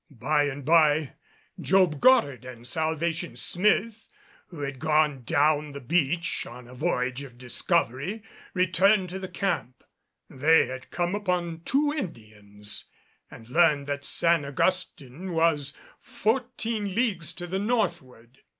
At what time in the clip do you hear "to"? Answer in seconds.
9.11-9.19, 17.33-17.45